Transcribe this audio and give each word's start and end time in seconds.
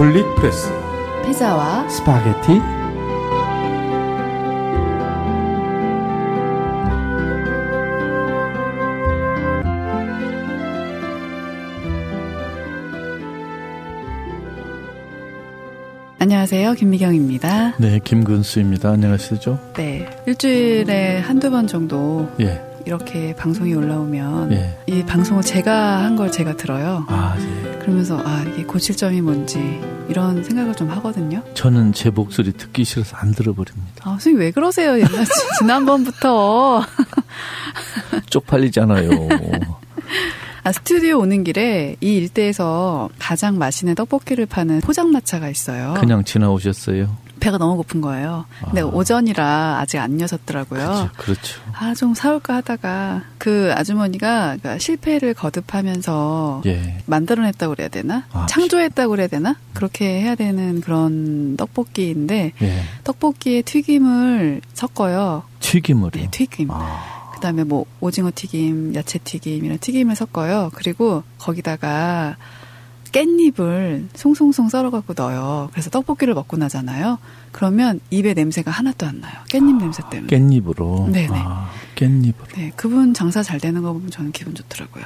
가톨릭프레스 0.00 0.72
피자와 1.26 1.86
스파게티 1.90 2.58
안녕하세요. 16.18 16.74
김미경입니다. 16.74 17.76
네, 17.78 17.98
김근수입니다. 18.04 18.90
안녕하시죠? 18.90 19.58
네. 19.74 20.08
일주일에 20.26 21.18
한두 21.20 21.50
번 21.50 21.66
정도 21.66 22.30
예. 22.40 22.60
이렇게 22.84 23.34
방송이 23.34 23.74
올라오면 23.74 24.52
예. 24.52 24.76
이 24.86 25.02
방송을 25.04 25.42
제가 25.42 26.02
한 26.04 26.16
걸 26.16 26.30
제가 26.30 26.56
들어요. 26.56 27.04
아, 27.08 27.14
예. 27.16 27.19
그러면서 27.90 28.22
아, 28.24 28.44
이게 28.52 28.62
고칠 28.62 28.96
점이 28.96 29.20
뭔지 29.20 29.58
이런 30.08 30.44
생각을 30.44 30.76
좀 30.76 30.88
하거든요. 30.90 31.42
저는 31.54 31.92
제 31.92 32.08
목소리 32.10 32.52
듣기 32.52 32.84
싫어서 32.84 33.16
안 33.16 33.32
들어버립니다. 33.32 34.04
아, 34.04 34.10
선생님 34.10 34.40
왜 34.40 34.50
그러세요? 34.52 34.92
옛날 34.96 35.24
지- 35.24 35.30
지난번부터 35.58 36.84
쪽팔리잖아요. 38.30 39.10
아, 40.62 40.72
스튜디오 40.72 41.18
오는 41.18 41.42
길에 41.42 41.96
이 42.00 42.12
일대에서 42.14 43.08
가장 43.18 43.58
맛있는 43.58 43.96
떡볶이를 43.96 44.46
파는 44.46 44.80
포장마차가 44.82 45.48
있어요. 45.50 45.94
그냥 45.98 46.22
지나오셨어요. 46.22 47.16
배가 47.40 47.58
너무 47.58 47.76
고픈 47.76 48.00
거예요. 48.00 48.44
근데 48.64 48.82
아. 48.82 48.86
오전이라 48.86 49.78
아직 49.80 49.98
안 49.98 50.20
여셨더라고요. 50.20 50.80
그렇죠. 50.80 51.10
그렇죠. 51.16 51.60
아, 51.72 51.94
좀 51.94 52.14
사올까 52.14 52.56
하다가 52.56 53.22
그 53.38 53.72
아주머니가 53.74 54.56
그러니까 54.58 54.78
실패를 54.78 55.34
거듭하면서 55.34 56.62
예. 56.66 57.02
만들어냈다고 57.06 57.74
그래야 57.74 57.88
되나? 57.88 58.26
아, 58.32 58.46
창조했다고 58.46 59.10
그래야 59.10 59.26
되나? 59.26 59.56
그렇게 59.74 60.20
해야 60.20 60.34
되는 60.34 60.80
그런 60.80 61.56
떡볶이인데 61.56 62.52
예. 62.62 62.82
떡볶이에 63.04 63.62
튀김을 63.62 64.60
섞어요. 64.74 65.42
튀김을요. 65.60 66.10
네, 66.12 66.28
튀김. 66.30 66.70
아, 66.70 67.30
그다음에 67.34 67.64
뭐 67.64 67.86
오징어 68.00 68.30
튀김, 68.34 68.94
야채 68.94 69.18
튀김 69.18 69.64
이런 69.64 69.78
튀김을 69.78 70.14
섞어요. 70.14 70.70
그리고 70.74 71.22
거기다가 71.38 72.36
깻잎을 73.12 74.06
송송송 74.14 74.68
썰어갖고 74.68 75.14
넣어요. 75.16 75.68
그래서 75.72 75.90
떡볶이를 75.90 76.34
먹고 76.34 76.56
나잖아요. 76.56 77.18
그러면 77.52 78.00
입에 78.10 78.34
냄새가 78.34 78.70
하나도 78.70 79.06
안 79.06 79.20
나요. 79.20 79.34
깻잎 79.48 79.78
냄새 79.78 80.02
때문에. 80.10 80.28
깻잎으로. 80.28 81.10
네네. 81.10 81.28
아, 81.32 81.70
깻잎으로. 81.96 82.54
네, 82.56 82.72
그분 82.76 83.12
장사 83.14 83.42
잘 83.42 83.58
되는 83.58 83.82
거 83.82 83.92
보면 83.92 84.10
저는 84.10 84.32
기분 84.32 84.54
좋더라고요. 84.54 85.04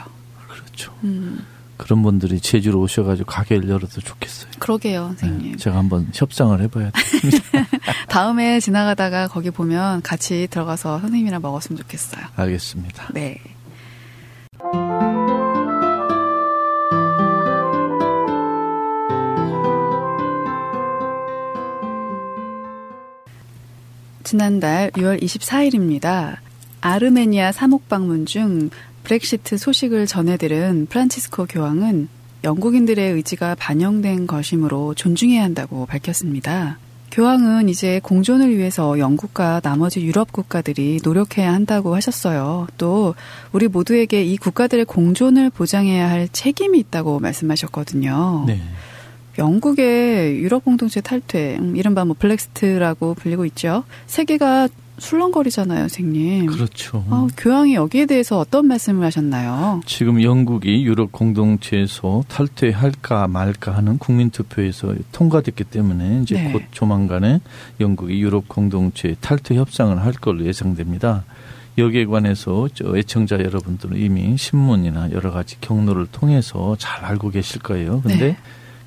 그렇죠. 0.49 0.93
음, 1.05 1.45
그런 1.77 2.03
분들이 2.03 2.41
제주로 2.41 2.81
오셔가지고 2.81 3.27
가게를 3.27 3.69
열어도 3.69 4.01
좋겠어요. 4.01 4.51
그러게요, 4.59 5.09
네, 5.11 5.17
선생님. 5.19 5.57
제가 5.57 5.77
한번 5.77 6.09
협상을 6.13 6.61
해봐야 6.61 6.91
돼. 6.91 7.01
다음에 8.09 8.61
지나가다가 8.61 9.29
거기 9.29 9.51
보면 9.51 10.03
같이 10.03 10.47
들어가서 10.51 11.01
선생님이랑 11.01 11.43
먹었으면 11.43 11.79
좋겠어요. 11.81 12.25
알겠습니다. 12.37 13.09
네. 13.15 13.41
지난달 24.25 24.91
6월 24.93 25.23
24일입니다. 25.23 26.39
아르메니아 26.81 27.53
사목 27.53 27.89
방문 27.89 28.27
중 28.27 28.71
브렉시트 29.05 29.59
소식을 29.59 30.07
전해들은 30.07 30.87
프란치스코 30.91 31.47
교황은 31.47 32.09
영국인들의 32.43 33.13
의지가 33.13 33.55
반영된 33.55 34.27
것이므로 34.27 34.95
존중해야 34.95 35.43
한다고 35.43 35.87
밝혔습니다. 35.87 36.79
교황은 37.11 37.69
이제 37.69 38.01
공존을 38.03 38.57
위해서 38.59 38.99
영국과 38.99 39.61
나머지 39.61 40.01
유럽 40.05 40.33
국가들이 40.33 40.99
노력해야 41.05 41.53
한다고 41.53 41.95
하셨어요. 41.95 42.67
또 42.77 43.15
우리 43.53 43.69
모두에게 43.69 44.25
이 44.25 44.37
국가들의 44.37 44.85
공존을 44.87 45.51
보장해야 45.51 46.11
할 46.11 46.29
책임이 46.33 46.79
있다고 46.81 47.21
말씀하셨거든요. 47.21 48.45
네. 48.49 48.61
영국의 49.39 50.39
유럽 50.39 50.65
공동체 50.65 51.01
탈퇴, 51.01 51.57
음, 51.59 51.77
이른바 51.77 52.05
뭐 52.05 52.15
블랙스트라고 52.19 53.15
불리고 53.15 53.45
있죠. 53.47 53.85
세계가 54.07 54.69
술렁거리잖아요, 54.99 55.81
선생님. 55.81 56.47
그렇죠. 56.47 57.05
아, 57.11 57.27
교황이 57.37 57.75
여기에 57.75 58.07
대해서 58.07 58.39
어떤 58.39 58.67
말씀을 58.69 59.05
하셨나요? 59.05 59.81
지금 59.87 60.23
영국이 60.23 60.85
유럽 60.85 61.11
공동체에서 61.11 62.23
탈퇴할까 62.29 63.27
말까 63.27 63.77
하는 63.77 63.99
국민 63.99 64.31
투표에서 64.31 64.95
통과됐기 65.11 65.65
때문에 65.65 66.21
이제 66.23 66.37
네. 66.37 66.53
곧 66.53 66.63
조만간에 66.71 67.41
영국이 67.81 68.21
유럽 68.21 68.49
공동체 68.49 69.17
탈퇴 69.21 69.57
협상을 69.57 70.01
할 70.01 70.13
걸로 70.13 70.45
예상됩니다. 70.45 71.25
여기에 71.77 72.07
관해서 72.07 72.69
저 72.73 72.97
애청자 72.97 73.41
여러분들은 73.41 73.97
이미 73.97 74.37
신문이나 74.37 75.11
여러 75.11 75.33
가지 75.33 75.61
경로를 75.61 76.07
통해서 76.07 76.77
잘 76.79 77.05
알고 77.05 77.31
계실 77.31 77.61
거예요. 77.63 78.01
근데 78.01 78.29
네. 78.29 78.37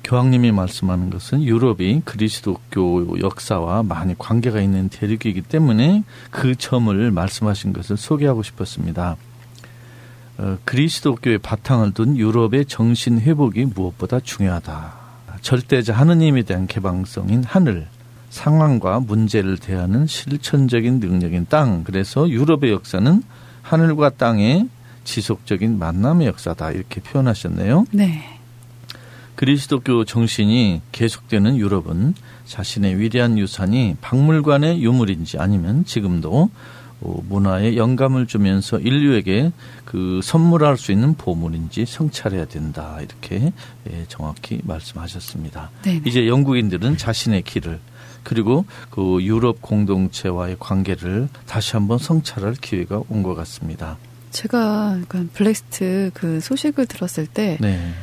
교황님이 0.08 0.52
말씀하는 0.52 1.10
것은 1.10 1.42
유럽이 1.42 2.00
그리스도교 2.06 3.20
역사와 3.20 3.82
많이 3.82 4.16
관계가 4.16 4.58
있는 4.58 4.88
대륙이기 4.88 5.42
때문에 5.42 6.02
그 6.30 6.56
점을 6.56 7.10
말씀하신 7.10 7.74
것을 7.74 7.98
소개하고 7.98 8.42
싶었습니다. 8.42 9.16
어, 10.38 10.56
그리스도교의 10.64 11.38
바탕을 11.38 11.92
둔 11.92 12.16
유럽의 12.16 12.64
정신 12.64 13.20
회복이 13.20 13.66
무엇보다 13.66 14.20
중요하다. 14.20 14.94
절대자 15.42 15.92
하느님에 15.92 16.42
대한 16.42 16.66
개방성인 16.66 17.44
하늘, 17.44 17.86
상황과 18.30 19.00
문제를 19.00 19.58
대하는 19.58 20.06
실천적인 20.06 21.00
능력인 21.00 21.46
땅. 21.50 21.84
그래서 21.84 22.26
유럽의 22.30 22.72
역사는 22.72 23.22
하늘과 23.60 24.10
땅의 24.10 24.68
지속적인 25.04 25.78
만남의 25.78 26.28
역사다. 26.28 26.70
이렇게 26.70 27.02
표현하셨네요. 27.02 27.84
네. 27.92 28.37
그리스도교 29.38 30.04
정신이 30.04 30.82
계속되는 30.90 31.58
유럽은 31.58 32.14
자신의 32.44 32.98
위대한 32.98 33.38
유산이 33.38 33.94
박물관의 34.00 34.82
유물인지 34.82 35.38
아니면 35.38 35.84
지금도 35.84 36.50
어, 37.00 37.22
문화에 37.28 37.76
영감을 37.76 38.26
주면서 38.26 38.80
인류에게 38.80 39.52
그 39.84 40.18
선물할 40.24 40.76
수 40.76 40.90
있는 40.90 41.14
보물인지 41.14 41.86
성찰해야 41.86 42.46
된다 42.46 42.98
이렇게 43.00 43.52
예, 43.88 44.04
정확히 44.08 44.60
말씀하셨습니다. 44.64 45.70
네. 45.84 46.02
이제 46.04 46.26
영국인들은 46.26 46.96
자신의 46.96 47.42
길을 47.42 47.78
그리고 48.24 48.64
그 48.90 49.18
유럽 49.22 49.62
공동체와의 49.62 50.56
관계를 50.58 51.28
다시 51.46 51.74
한번 51.76 51.98
성찰할 51.98 52.54
기회가 52.54 53.02
온 53.08 53.22
것 53.22 53.36
같습니다. 53.36 53.98
제가 54.32 54.98
그 55.06 55.30
블랙스트 55.32 56.10
그 56.12 56.40
소식을 56.40 56.86
들었을 56.86 57.28
때 57.28 57.56
네, 57.60 57.94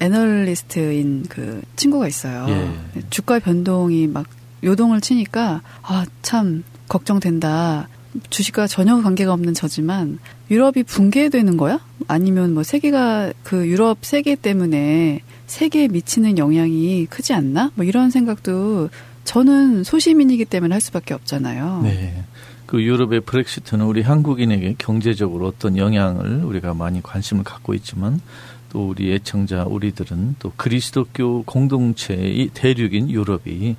애널리스트인 0.00 1.26
그 1.28 1.62
친구가 1.76 2.08
있어요. 2.08 2.46
예. 2.48 3.02
주가 3.10 3.38
변동이 3.38 4.06
막 4.06 4.26
요동을 4.62 5.00
치니까 5.00 5.62
아 5.82 6.04
참 6.22 6.62
걱정된다. 6.88 7.88
주식과 8.30 8.66
전혀 8.66 9.00
관계가 9.00 9.32
없는 9.32 9.54
저지만 9.54 10.18
유럽이 10.50 10.82
붕괴되는 10.86 11.56
거야? 11.56 11.78
아니면 12.08 12.54
뭐 12.54 12.62
세계가 12.62 13.32
그 13.44 13.66
유럽 13.66 13.98
세계 14.02 14.34
때문에 14.34 15.20
세계에 15.46 15.88
미치는 15.88 16.38
영향이 16.38 17.06
크지 17.06 17.34
않나? 17.34 17.70
뭐 17.74 17.84
이런 17.84 18.10
생각도 18.10 18.88
저는 19.24 19.84
소시민이기 19.84 20.46
때문에 20.46 20.74
할 20.74 20.80
수밖에 20.80 21.14
없잖아요. 21.14 21.80
네. 21.84 22.24
그 22.66 22.82
유럽의 22.82 23.20
브렉시트는 23.22 23.84
우리 23.84 24.02
한국인에게 24.02 24.74
경제적으로 24.78 25.46
어떤 25.46 25.76
영향을 25.78 26.44
우리가 26.44 26.74
많이 26.74 27.02
관심을 27.02 27.44
갖고 27.44 27.72
있지만 27.74 28.20
또 28.70 28.88
우리 28.88 29.12
애청자 29.12 29.64
우리들은 29.64 30.36
또 30.38 30.52
그리스도교 30.56 31.44
공동체의 31.44 32.50
대륙인 32.54 33.10
유럽이 33.10 33.76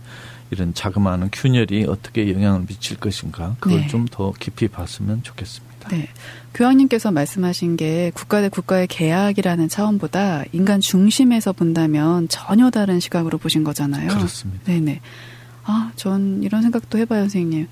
이런 0.52 0.74
자그마한 0.74 1.30
균열이 1.32 1.86
어떻게 1.86 2.32
영향을 2.34 2.66
미칠 2.66 2.98
것인가 2.98 3.56
그걸 3.60 3.82
네. 3.82 3.88
좀더 3.88 4.34
깊이 4.40 4.68
봤으면 4.68 5.22
좋겠습니다. 5.24 5.90
네. 5.90 6.10
교황님께서 6.54 7.12
말씀하신 7.12 7.78
게 7.78 8.12
국가 8.14 8.42
대 8.42 8.50
국가의 8.50 8.88
계약이라는 8.88 9.70
차원보다 9.70 10.44
인간 10.52 10.82
중심에서 10.82 11.54
본다면 11.54 12.28
전혀 12.28 12.70
다른 12.70 13.00
시각으로 13.00 13.38
보신 13.38 13.64
거잖아요. 13.64 14.10
그렇습니다. 14.10 14.64
네네. 14.66 15.02
아, 15.66 15.92
전 15.96 16.42
이런 16.42 16.64
생각도 16.64 16.98
해봐요, 16.98 17.22
선생님. 17.22 17.68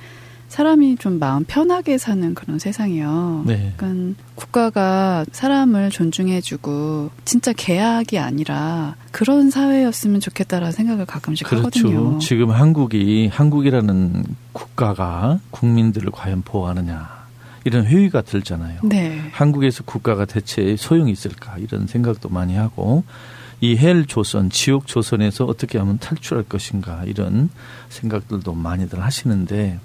사람이 0.50 0.98
좀 0.98 1.20
마음 1.20 1.44
편하게 1.44 1.98
사는 1.98 2.34
그런 2.34 2.58
세상이요. 2.58 3.44
네. 3.46 3.74
그러니까 3.76 4.22
국가가 4.36 5.26
사람을 5.32 5.90
존중해주고 5.90 7.10
진짜 7.26 7.54
계약이 7.54 8.18
아니라 8.18 8.96
그런 9.12 9.50
사회였으면 9.50 10.20
좋겠다라는 10.20 10.72
생각을 10.72 11.06
가끔씩 11.06 11.48
그렇죠. 11.48 11.68
하거든요. 11.68 12.20
지금 12.20 12.52
한국이 12.52 13.30
한국이라는 13.32 14.24
국가가 14.54 15.40
국민들을 15.52 16.12
과연 16.12 16.44
보호하느냐 16.44 17.18
이런 17.66 17.86
회의가 17.86 18.22
들잖아요. 18.22 18.80
네. 18.84 19.20
한국에서 19.34 19.84
국가가 19.84 20.24
대체 20.26 20.76
소용이 20.78 21.12
있을까 21.12 21.58
이런 21.58 21.88
생각도 21.88 22.30
많이 22.30 22.56
하고 22.56 23.04
이 23.60 23.76
헬 23.76 24.06
조선, 24.06 24.50
지옥 24.50 24.88
조선에서 24.88 25.46
어떻게 25.46 25.78
하면 25.78 25.98
탈출할 25.98 26.46
것인가 26.46 27.04
이런 27.06 27.50
생각들도 27.90 28.54
많이들 28.54 29.04
하시는데 29.04 29.80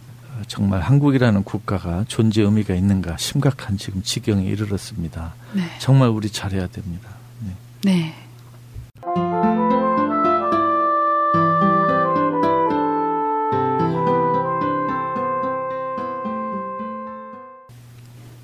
정말 0.46 0.80
한국이라는 0.80 1.44
국가가 1.44 2.04
존재 2.08 2.42
의미가 2.42 2.74
있는가 2.74 3.16
심각한 3.16 3.76
지금 3.76 4.02
지경에 4.02 4.44
이르렀습니다. 4.44 5.34
네. 5.52 5.62
정말 5.78 6.08
우리 6.08 6.30
잘해야 6.30 6.66
됩니다. 6.66 7.08
네. 7.40 7.54
네. 7.84 8.14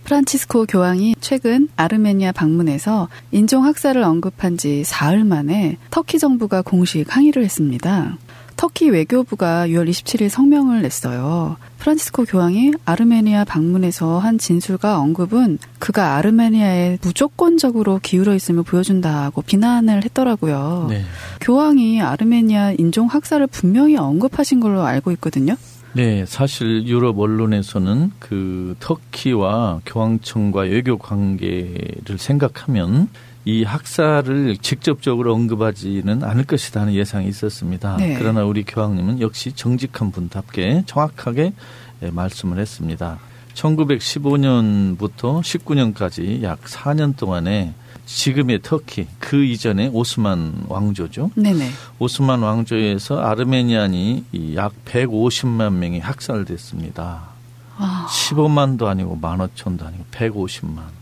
프란치스코 0.09 0.65
교황이 0.65 1.15
최근 1.21 1.69
아르메니아 1.77 2.33
방문해서 2.33 3.09
인종 3.31 3.67
학살을 3.67 4.03
언급한 4.03 4.57
지 4.57 4.83
사흘 4.83 5.23
만에 5.23 5.77
터키 5.91 6.19
정부가 6.19 6.63
공식 6.63 7.15
항의를 7.15 7.45
했습니다. 7.45 8.17
터키 8.59 8.91
외교부가 8.91 9.69
6월 9.69 9.89
27일 9.89 10.29
성명을 10.29 10.83
냈어요. 10.83 11.57
프란치스코 11.79 12.25
교황이 12.25 12.73
아르메니아 12.85 13.45
방문에서 13.45 14.19
한 14.19 14.37
진술과 14.37 14.99
언급은 14.99 15.61
그가 15.79 16.17
아르메니아에 16.17 16.99
무조건적으로 17.01 18.01
기울어 18.03 18.35
있음을 18.35 18.65
보여준다고 18.65 19.43
비난을 19.43 20.05
했더라고요. 20.07 20.89
네. 20.91 21.05
교황이 21.41 22.03
아르메니아 22.03 22.73
인종 22.79 23.07
학살을 23.07 23.47
분명히 23.47 23.97
언급하신 23.97 24.59
걸로 24.59 24.83
알고 24.83 25.13
있거든요. 25.13 25.55
네, 25.93 26.27
사실 26.27 26.85
유럽 26.89 27.21
언론에서는 27.21 28.11
그 28.19 28.75
터키와 28.81 29.83
교황청과 29.87 30.63
외교 30.63 30.99
관계를 30.99 32.19
생각하면 32.19 33.09
이 33.49 33.65
학살을 33.65 34.59
직접적으로 34.59 35.33
언급하지는 35.33 36.23
않을 36.23 36.45
것이다 36.45 36.85
는 36.85 36.93
예상이 36.93 37.29
있었습니다. 37.29 37.97
네. 37.97 38.15
그러나 38.19 38.45
우리 38.45 38.63
교황님은 38.63 39.23
역시 39.23 39.53
정직한 39.53 40.13
분답게 40.13 40.83
정확하게 40.85 41.55
예, 42.03 42.11
말씀을 42.11 42.59
했습니다. 42.59 43.19
1915년부터 43.55 45.41
19년까지 45.41 46.43
약 46.43 46.63
4년 46.65 47.17
동안에 47.17 47.73
지금의 48.05 48.61
터키 48.63 49.07
그 49.19 49.43
이전에 49.43 49.89
오스만 49.95 50.67
왕조죠. 50.69 51.31
네네. 51.35 51.71
오스만 51.99 52.43
왕조에서 52.43 53.19
아르메니안이 53.19 54.57
약 54.57 54.75
150만 54.85 55.73
명이 55.73 56.01
학살됐습니다. 56.01 57.23
와. 57.81 58.07
15만도 58.11 58.85
아니고 58.85 59.17
만오천도 59.17 59.87
아니고 59.87 60.05
150만. 60.11 60.98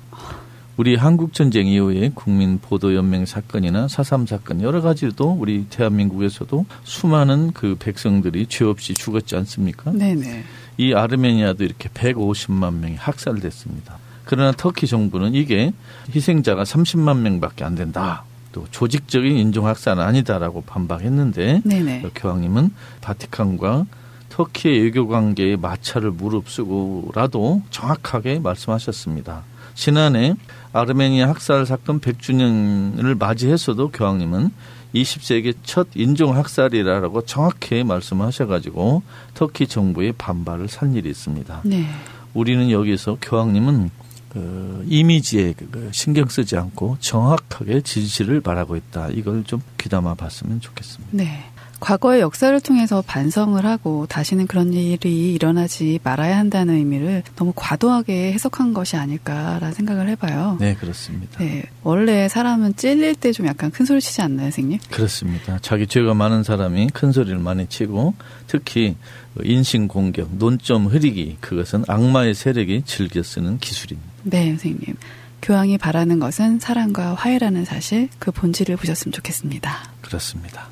우리 0.77 0.95
한국 0.95 1.33
전쟁 1.33 1.69
이후에 1.69 2.11
국민 2.15 2.59
보도 2.59 2.95
연맹 2.95 3.25
사건이나 3.25 3.89
사삼 3.89 4.27
사건 4.27 4.61
여러 4.61 4.83
가지도 4.83 5.33
우리 5.39 5.65
대한민국에서도 5.71 6.67
수많은 6.85 7.53
그 7.53 7.77
백성들이 7.79 8.47
죄 8.47 8.67
없이 8.67 8.93
죽었지 8.93 9.37
않습니까? 9.37 9.91
네네. 9.93 10.45
이 10.77 10.93
아르메니아도 10.93 11.65
이렇게 11.65 11.89
150만 11.89 12.75
명이 12.75 12.97
학살됐습니다. 12.97 13.97
그러나 14.27 14.53
터키 14.53 14.87
정부는 14.87 15.35
이게 15.35 15.73
희생자가 16.15 16.65
30만 16.65 17.21
명밖에 17.21 17.65
안 17.65 17.75
된다. 17.75 18.25
또 18.53 18.67
조직적인 18.71 19.37
인종 19.37 19.67
학살은 19.67 20.03
아니다라고 20.03 20.63
반박했는데 20.63 21.63
네네. 21.65 22.11
교황님은 22.15 22.71
바티칸과 23.01 23.87
터키의 24.29 24.83
외교 24.83 25.09
관계에 25.09 25.57
마찰을 25.57 26.11
무릅쓰고라도 26.11 27.63
정확하게 27.71 28.41
말씀하셨습니다. 28.41 29.45
지난해 29.75 30.35
아르메니아 30.77 31.29
학살 31.29 31.65
사건 31.65 32.01
100주년을 32.01 33.19
맞이해서도 33.19 33.91
교황님은 33.93 34.51
20세기 34.95 35.55
첫 35.63 35.89
인종 35.95 36.37
학살이라고 36.37 37.23
정확히 37.23 37.83
말씀하셔가지고 37.83 39.03
터키 39.35 39.67
정부의 39.67 40.13
반발을 40.13 40.69
산 40.69 40.95
일이 40.95 41.09
있습니다. 41.09 41.63
네. 41.65 41.87
우리는 42.35 42.71
여기서 42.71 43.17
교황님은 43.23 43.91
그 44.29 44.85
이미지에 44.89 45.55
그 45.55 45.89
신경 45.93 46.29
쓰지 46.29 46.57
않고 46.59 46.99
정확하게 47.01 47.81
지지를 47.81 48.43
바라고 48.43 48.77
있다. 48.77 49.09
이걸 49.09 49.45
좀 49.45 49.63
귀담아 49.79 50.15
봤으면 50.15 50.61
좋겠습니다. 50.61 51.11
네. 51.13 51.45
과거의 51.87 52.21
역사를 52.21 52.61
통해서 52.61 53.01
반성을 53.07 53.65
하고 53.65 54.07
다시는 54.09 54.49
그런 54.49 54.73
일이 54.73 55.33
일어나지 55.33 56.01
말아야 56.03 56.37
한다는 56.37 56.75
의미를 56.75 57.23
너무 57.37 57.53
과도하게 57.55 58.33
해석한 58.33 58.75
것이 58.75 58.97
아닐까라는 58.97 59.73
생각을 59.73 60.09
해봐요. 60.09 60.57
네, 60.59 60.75
그렇습니다. 60.75 61.39
네, 61.39 61.63
원래 61.85 62.27
사람은 62.29 62.75
찔릴 62.75 63.15
때 63.15 63.31
좀 63.31 63.47
약간 63.47 63.71
큰 63.71 63.87
소리 63.87 64.01
치지 64.01 64.21
않나요, 64.21 64.47
선생님? 64.47 64.81
그렇습니다. 64.91 65.61
자기 65.63 65.87
죄가 65.87 66.15
많은 66.15 66.43
사람이 66.43 66.89
큰 66.93 67.13
소리를 67.13 67.39
많이 67.39 67.69
치고 67.69 68.15
특히 68.49 68.97
인신 69.45 69.87
공격, 69.87 70.35
논점 70.37 70.87
흐리기 70.87 71.37
그것은 71.41 71.85
악마의 71.87 72.35
세력이 72.35 72.83
즐겨 72.85 73.23
쓰는 73.23 73.59
기술입니다. 73.59 74.11
네, 74.25 74.49
선생님. 74.49 74.97
교황이 75.41 75.79
바라는 75.79 76.19
것은 76.19 76.59
사랑과 76.59 77.15
화해라는 77.15 77.65
사실, 77.65 78.09
그 78.19 78.33
본질을 78.33 78.77
보셨으면 78.77 79.13
좋겠습니다. 79.13 79.91
그렇습니다. 80.01 80.69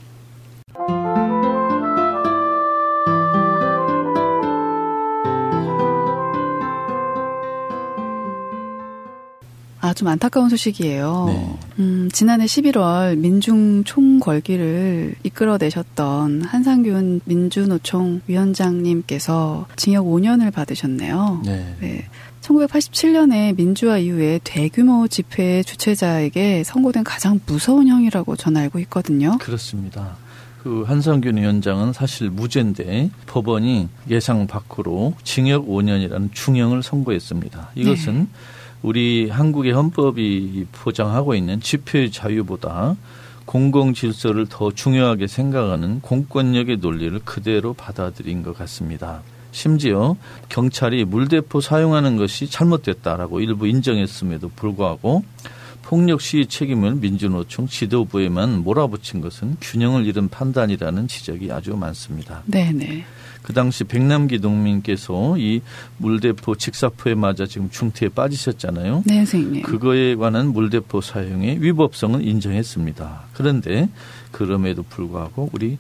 아, 9.85 9.93
좀 9.93 10.09
안타까운 10.09 10.49
소식이에요. 10.49 11.25
네. 11.29 11.59
음, 11.79 12.09
지난해 12.11 12.47
11월 12.47 13.19
민중 13.19 13.85
총궐기를 13.85 15.15
이끌어내셨던 15.25 16.41
한상균 16.41 17.21
민주노총 17.27 18.23
위원장님께서 18.27 19.67
징역 19.77 20.07
5년을 20.07 20.55
받으셨네요. 20.55 21.43
네. 21.45 21.77
네. 21.81 22.09
1987년에 22.41 23.55
민주화 23.57 23.99
이후에 23.99 24.41
대규모 24.43 25.07
집회 25.07 25.63
주최자에게 25.63 26.65
선고된 26.65 27.05
가장 27.05 27.39
무서운 27.45 27.89
형이라고 27.89 28.37
전 28.37 28.57
알고 28.57 28.79
있거든요. 28.81 29.37
그렇습니다. 29.37 30.17
그 30.65 30.83
한상균 30.87 31.37
위원장은 31.37 31.93
사실 31.93 32.31
무죄인데 32.31 33.11
법원이 33.27 33.91
예상 34.09 34.47
밖으로 34.47 35.13
징역 35.23 35.69
5년이라는 35.69 36.31
중형을 36.33 36.83
선고했습니다. 36.83 37.73
이것은 37.75 38.21
네. 38.21 38.27
우리 38.81 39.29
한국의 39.29 39.73
헌법이 39.73 40.65
보장하고 40.73 41.35
있는 41.35 41.61
집회 41.61 42.09
자유보다 42.09 42.97
공공 43.45 43.93
질서를 43.93 44.47
더 44.49 44.73
중요하게 44.73 45.27
생각하는 45.27 46.01
공권력의 46.01 46.79
논리를 46.79 47.21
그대로 47.27 47.75
받아들인 47.75 48.43
것 48.43 48.57
같습니다. 48.57 49.21
심지어 49.53 50.17
경찰이 50.49 51.05
물대포 51.05 51.61
사용하는 51.61 52.17
것이 52.17 52.49
잘못됐다라고 52.49 53.41
일부 53.41 53.69
인정했음에도 53.69 54.49
불구하고 54.57 55.25
폭력 55.95 56.21
시위 56.21 56.47
책임을 56.47 56.97
민주노총 56.97 57.69
지도부에만 57.69 58.65
몰아붙인 58.65 59.21
것은 59.21 59.59
균형을 59.61 60.07
잃은 60.07 60.29
판단이라는 60.29 61.07
지적이 61.07 61.53
아주 61.53 61.77
많습니다. 61.77 62.43
네네. 62.47 63.05
그 63.43 63.53
당시 63.53 63.85
백남기 63.85 64.41
농민께서 64.41 65.39
이 65.39 65.61
물대포 65.99 66.57
직사포에 66.57 67.15
맞아 67.15 67.47
지금 67.47 67.71
중태에 67.71 68.09
빠지셨잖아요. 68.09 69.05
네, 69.07 69.19
선생님. 69.19 69.63
그거에 69.63 70.17
관한 70.17 70.49
물대포 70.49 71.01
사용의 71.01 71.63
위법성은 71.63 72.23
인정했습니다. 72.23 73.27
그런데 73.33 73.89
그럼에도 74.35 74.83
불구하고 74.83 75.49
우리 75.53 75.79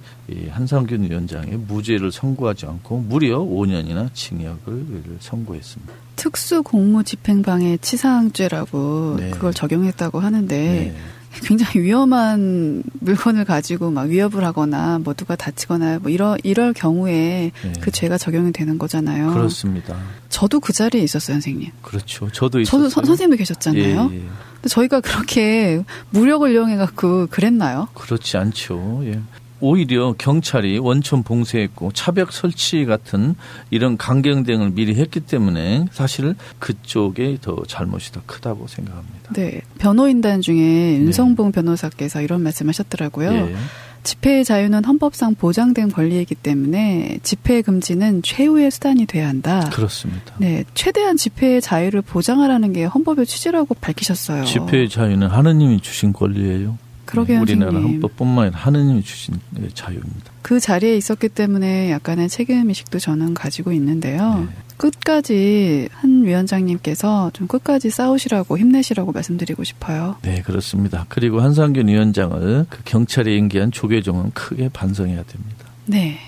한상균 0.49 1.11
위원장의 1.11 1.57
무죄를 1.67 2.13
선고하지 2.13 2.67
않고 2.67 3.01
무려 3.01 3.41
5년이나 3.41 4.15
징역을 4.15 5.17
선고했습니다. 5.19 5.93
특수 6.15 6.63
공무 6.63 7.03
집행방해 7.03 7.79
치사항죄라고 7.79 9.17
네. 9.19 9.31
그걸 9.31 9.53
적용했다고 9.53 10.21
하는데 10.21 10.57
네. 10.57 10.97
굉장히 11.43 11.81
위험한 11.81 12.83
물건을 13.01 13.45
가지고 13.45 13.91
막 13.91 14.09
위협을 14.09 14.45
하거나 14.45 14.99
뭐 14.99 15.15
누가 15.15 15.37
다치거나 15.37 15.99
뭐 16.01 16.11
이러 16.11 16.37
이럴 16.43 16.73
경우에 16.73 17.53
네. 17.63 17.73
그 17.81 17.91
죄가 17.91 18.19
적용이 18.19 18.53
되는 18.53 18.79
거잖아요. 18.79 19.33
그렇습니다. 19.33 19.97
저도 20.29 20.61
그 20.61 20.73
자리에 20.73 21.03
있었어요, 21.03 21.35
선생님. 21.35 21.71
그렇죠. 21.83 22.31
저도 22.31 22.61
있었어요. 22.61 22.83
저도 22.83 22.91
선, 22.91 23.05
선생님도 23.05 23.39
계셨잖아요. 23.39 24.11
예, 24.13 24.17
예. 24.17 24.23
근데 24.55 24.69
저희가 24.69 25.01
그렇게 25.01 25.85
무력을 26.11 26.51
이용해 26.51 26.77
갖고 26.77 27.27
그랬나요? 27.29 27.89
그렇지 27.95 28.37
않죠. 28.37 29.03
예. 29.05 29.21
오히려 29.65 30.15
경찰이 30.19 30.77
원천 30.79 31.23
봉쇄했고 31.23 31.93
차벽 31.93 32.33
설치 32.33 32.85
같은 32.85 33.35
이런 33.71 33.97
강경 33.97 34.43
대응을 34.43 34.73
미리 34.73 34.95
했기 34.97 35.21
때문에 35.21 35.87
사실 35.91 36.35
그쪽에 36.59 37.39
더 37.41 37.63
잘못이 37.67 38.13
더 38.13 38.21
크다고 38.27 38.67
생각합니다. 38.67 39.33
네. 39.33 39.63
변호인단 39.79 40.43
중에 40.43 40.57
네. 40.57 40.99
윤성봉 40.99 41.47
네. 41.47 41.53
변호사께서 41.53 42.21
이런 42.21 42.43
말씀 42.43 42.69
하셨더라고요. 42.69 43.31
네. 43.31 43.55
집회의 44.03 44.45
자유는 44.45 44.85
헌법상 44.85 45.35
보장된 45.37 45.93
권리이기 45.93 46.35
때문에 46.35 47.21
집회 47.23 47.63
금지는 47.63 48.21
최후의 48.21 48.71
수단이 48.71 49.07
돼야 49.07 49.29
한다. 49.29 49.71
그렇습니다. 49.73 50.35
네, 50.37 50.65
최대한 50.75 51.17
집회의 51.17 51.63
자유를 51.63 52.03
보장하라는 52.03 52.75
게 52.75 52.85
헌법의 52.85 53.25
취지라고 53.25 53.75
밝히셨어요. 53.81 54.45
집회의 54.45 54.91
자유는 54.91 55.29
하느님이 55.29 55.81
주신 55.81 56.13
권리예요. 56.13 56.77
그러게요, 57.15 57.41
우리나라 57.41 57.73
선생님. 57.73 58.03
헌법뿐만 58.03 58.45
아니라 58.45 58.59
하느님이 58.59 59.03
주신 59.03 59.35
자유입니다. 59.75 60.33
그 60.43 60.61
자리에 60.61 60.97
있었기 60.97 61.31
때문에 61.31 61.91
약간의 61.91 62.29
책임 62.29 62.69
의식도 62.69 62.99
저는 62.99 63.35
가지고 63.35 63.73
있는데요. 63.73 64.47
네. 64.49 64.57
끝까지 64.77 65.89
한 65.93 66.25
위원장님께서 66.25 67.31
좀 67.33 67.47
끝까지 67.47 67.91
싸우시라고 67.91 68.59
힘내시라고 68.59 69.13
말씀드리고 69.13 69.65
싶어요. 69.65 70.17
네, 70.23 70.43
그렇습니다. 70.43 71.07
그리고 71.09 71.41
한상균 71.41 71.89
위원장을 71.89 72.67
그 72.69 72.79
경찰에 72.85 73.37
인계한 73.37 73.71
조계종은 73.71 74.33
크게 74.33 74.69
반성해야 74.73 75.23
됩니다. 75.23 75.67
네. 75.87 76.19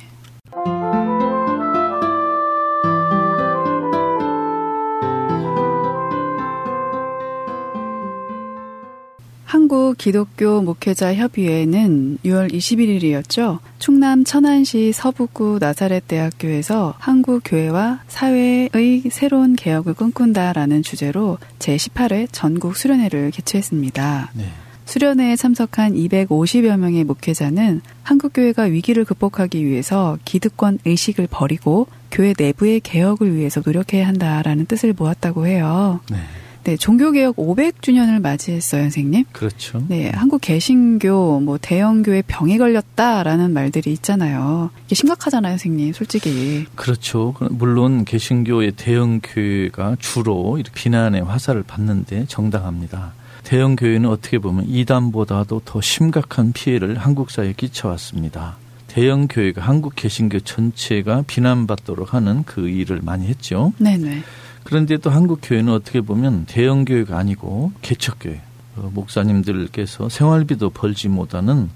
한국 9.56 9.96
기독교 9.96 10.60
목회자 10.60 11.14
협의회는 11.14 12.18
6월 12.26 12.52
21일이었죠. 12.52 13.60
충남 13.78 14.22
천안시 14.22 14.92
서북구 14.92 15.56
나사렛 15.58 16.06
대학교에서 16.06 16.92
한국 16.98 17.40
교회와 17.42 18.00
사회의 18.06 18.68
새로운 19.10 19.56
개혁을 19.56 19.94
꿈꾼다라는 19.94 20.82
주제로 20.82 21.38
제18회 21.58 22.28
전국 22.32 22.76
수련회를 22.76 23.30
개최했습니다. 23.30 24.32
네. 24.34 24.44
수련회에 24.84 25.36
참석한 25.36 25.94
250여 25.94 26.76
명의 26.76 27.04
목회자는 27.04 27.80
한국교회가 28.02 28.64
위기를 28.64 29.06
극복하기 29.06 29.64
위해서 29.64 30.18
기득권 30.26 30.80
의식을 30.84 31.28
버리고 31.30 31.86
교회 32.10 32.34
내부의 32.38 32.80
개혁을 32.80 33.34
위해서 33.34 33.62
노력해야 33.64 34.06
한다라는 34.06 34.66
뜻을 34.66 34.92
모았다고 34.92 35.46
해요. 35.46 36.00
네. 36.10 36.18
네, 36.66 36.76
종교개혁 36.76 37.36
500주년을 37.36 38.20
맞이했어요, 38.20 38.82
선생님. 38.82 39.26
그렇죠. 39.30 39.84
네, 39.86 40.10
한국 40.12 40.40
개신교, 40.40 41.38
뭐, 41.38 41.58
대형교회 41.58 42.24
병에 42.26 42.58
걸렸다라는 42.58 43.52
말들이 43.52 43.92
있잖아요. 43.92 44.70
이게 44.86 44.96
심각하잖아요, 44.96 45.52
선생님, 45.52 45.92
솔직히. 45.92 46.66
그렇죠. 46.74 47.34
물론 47.50 48.04
개신교의 48.04 48.72
대형 48.72 49.20
교회가 49.22 49.94
주로 50.00 50.58
이렇게 50.58 50.72
비난의 50.74 51.22
화살을 51.22 51.62
받는데 51.62 52.24
정당합니다. 52.26 53.12
대형 53.44 53.76
교회는 53.76 54.10
어떻게 54.10 54.40
보면 54.40 54.64
이단보다도 54.66 55.62
더 55.64 55.80
심각한 55.80 56.52
피해를 56.52 56.98
한국 56.98 57.30
사회에 57.30 57.52
끼쳐왔습니다. 57.52 58.56
대형 58.88 59.28
교회가 59.28 59.62
한국 59.62 59.94
개신교 59.94 60.40
전체가 60.40 61.22
비난받도록 61.28 62.12
하는 62.12 62.42
그 62.42 62.68
일을 62.68 63.02
많이 63.02 63.28
했죠. 63.28 63.72
네네. 63.78 64.24
그런데 64.66 64.96
또 64.96 65.10
한국 65.10 65.38
교회는 65.42 65.72
어떻게 65.72 66.00
보면 66.00 66.44
대형 66.46 66.84
교회가 66.84 67.16
아니고 67.16 67.70
개척 67.82 68.16
교회 68.18 68.40
어, 68.74 68.90
목사님들께서 68.92 70.08
생활비도 70.08 70.70
벌지 70.70 71.08
못하는 71.08 71.70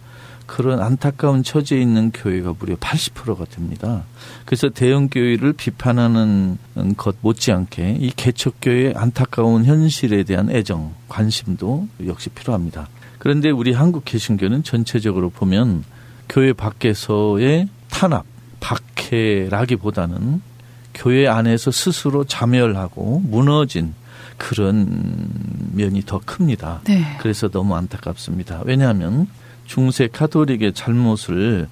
그런 0.47 0.80
안타까운 0.80 1.44
처지에 1.44 1.80
있는 1.80 2.11
교회가 2.11 2.54
무려 2.59 2.75
80%가 2.75 3.44
됩니다. 3.44 4.02
그래서 4.44 4.68
대형 4.68 5.09
교회를 5.09 5.52
비판하는 5.52 6.59
것 6.97 7.14
못지않게 7.20 7.99
이 8.00 8.11
개척 8.16 8.54
교회의 8.61 8.94
안타까운 8.97 9.64
현실에 9.64 10.25
대한 10.25 10.50
애정, 10.50 10.92
관심도 11.09 11.87
역시 12.06 12.28
필요합니다. 12.30 12.88
그런데 13.20 13.50
우리 13.50 13.73
한국 13.73 14.04
개신교는 14.04 14.64
전체적으로 14.64 15.30
보면 15.30 15.85
교회 16.28 16.52
밖에서의 16.52 17.68
탄압, 17.88 18.25
박해라기보다는 18.59 20.50
교회 20.94 21.28
안에서 21.28 21.70
스스로 21.70 22.25
자멸하고 22.25 23.23
무너진 23.25 23.94
그런 24.37 25.28
면이 25.73 26.02
더 26.06 26.20
큽니다. 26.25 26.80
네. 26.85 27.04
그래서 27.20 27.49
너무 27.49 27.75
안타깝습니다. 27.76 28.62
왜냐하면 28.64 29.28
중세 29.66 30.09
카톨릭의 30.09 30.73
잘못을 30.73 31.68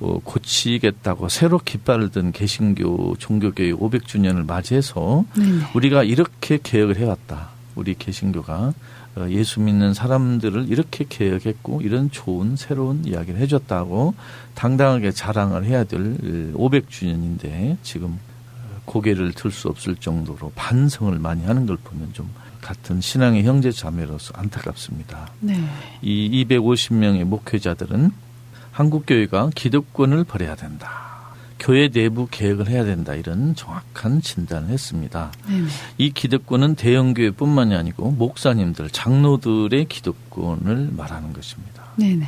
고치겠다고 0.00 1.28
새로 1.28 1.58
깃발을 1.58 2.10
든 2.10 2.32
개신교 2.32 3.16
종교교회 3.18 3.72
500주년을 3.72 4.46
맞이해서 4.46 5.24
네네. 5.36 5.70
우리가 5.74 6.02
이렇게 6.02 6.58
개혁을 6.62 6.96
해왔다. 6.96 7.50
우리 7.74 7.94
개신교가 7.94 8.74
어, 9.16 9.26
예수 9.30 9.60
믿는 9.60 9.94
사람들을 9.94 10.66
이렇게 10.68 11.06
개혁했고 11.08 11.80
이런 11.80 12.10
좋은 12.10 12.56
새로운 12.56 13.04
이야기를 13.06 13.40
해줬다고 13.40 14.14
당당하게 14.54 15.10
자랑을 15.10 15.64
해야 15.64 15.84
될 15.84 16.52
500주년인데 16.52 17.78
지금 17.82 18.18
고개를 18.86 19.32
들 19.32 19.50
수 19.50 19.68
없을 19.68 19.96
정도로 19.96 20.52
반성을 20.54 21.18
많이 21.18 21.44
하는 21.44 21.66
걸 21.66 21.76
보면 21.76 22.12
좀 22.12 22.30
같은 22.60 23.00
신앙의 23.00 23.44
형제 23.44 23.70
자매로서 23.70 24.32
안타깝습니다. 24.36 25.28
네. 25.40 25.54
이 26.02 26.44
250명의 26.48 27.24
목회자들은 27.24 28.10
한국교회가 28.72 29.50
기득권을 29.54 30.24
버려야 30.24 30.54
된다. 30.56 31.06
교회 31.58 31.88
내부 31.88 32.28
개혁을 32.30 32.68
해야 32.68 32.84
된다. 32.84 33.14
이런 33.14 33.54
정확한 33.54 34.20
진단을 34.20 34.68
했습니다. 34.68 35.32
네네. 35.46 35.68
이 35.98 36.10
기득권은 36.10 36.74
대형 36.74 37.14
교회뿐만이 37.14 37.74
아니고 37.74 38.10
목사님들, 38.12 38.90
장로들의 38.90 39.86
기득권을 39.86 40.90
말하는 40.92 41.32
것입니다. 41.32 41.84
네네. 41.96 42.26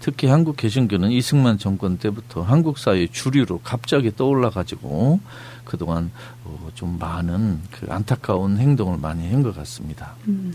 특히 0.00 0.28
한국 0.28 0.56
개신교는 0.56 1.10
이승만 1.10 1.58
정권 1.58 1.96
때부터 1.96 2.42
한국 2.42 2.78
사회의 2.78 3.08
주류로 3.08 3.60
갑자기 3.64 4.14
떠올라 4.14 4.50
가지고 4.50 5.20
그동안 5.66 6.10
어, 6.44 6.70
좀 6.74 6.98
많은 6.98 7.60
그 7.70 7.86
안타까운 7.90 8.56
행동을 8.56 8.96
많이 8.98 9.30
한 9.30 9.42
것 9.42 9.54
같습니다. 9.54 10.14
음. 10.28 10.54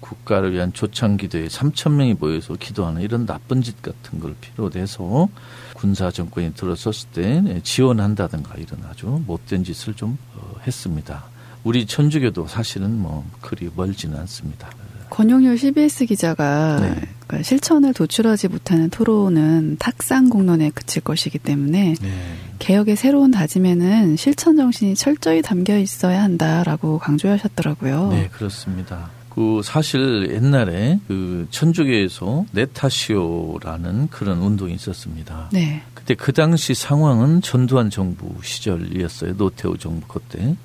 국가를 0.00 0.52
위한 0.52 0.70
조창 0.74 1.16
기도에 1.16 1.46
3천 1.46 1.92
명이 1.92 2.14
모여서 2.14 2.54
기도하는 2.54 3.00
이런 3.00 3.24
나쁜 3.24 3.62
짓 3.62 3.80
같은 3.80 4.20
걸 4.20 4.34
필요로 4.38 4.72
해서 4.74 5.28
군사 5.72 6.10
정권이 6.10 6.52
들어섰을 6.52 7.08
때 7.14 7.60
지원한다든가 7.62 8.54
이런 8.56 8.84
아주 8.84 9.22
못된 9.26 9.64
짓을 9.64 9.94
좀 9.94 10.18
어, 10.34 10.56
했습니다. 10.66 11.24
우리 11.62 11.86
천주교도 11.86 12.46
사실은 12.48 12.98
뭐 12.98 13.24
그리 13.40 13.70
멀지는 13.74 14.18
않습니다. 14.18 14.68
권용열 15.14 15.56
CBS 15.56 16.06
기자가 16.06 16.78
네. 16.80 17.08
그러니까 17.26 17.44
실천을 17.44 17.94
도출하지 17.94 18.48
못하는 18.48 18.90
토론은 18.90 19.76
탁상 19.78 20.28
공론에 20.28 20.70
그칠 20.70 21.02
것이기 21.02 21.38
때문에 21.38 21.94
네. 22.00 22.12
개혁의 22.58 22.96
새로운 22.96 23.30
다짐에는 23.30 24.16
실천 24.16 24.56
정신이 24.56 24.96
철저히 24.96 25.40
담겨 25.40 25.78
있어야 25.78 26.20
한다라고 26.24 26.98
강조하셨더라고요. 26.98 28.08
네, 28.08 28.28
그렇습니다. 28.32 29.10
그 29.28 29.60
사실 29.62 30.30
옛날에 30.32 30.98
그 31.06 31.46
천주교에서 31.50 32.46
네타시오라는 32.50 34.08
그런 34.08 34.38
운동이 34.38 34.74
있었습니다. 34.74 35.48
네. 35.52 35.82
그때 35.94 36.14
그 36.14 36.32
당시 36.32 36.74
상황은 36.74 37.40
전두환 37.40 37.88
정부 37.88 38.34
시절이었어요. 38.42 39.36
노태우 39.36 39.78
정부 39.78 40.08
그때. 40.08 40.56